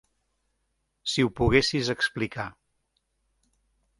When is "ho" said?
1.25-1.29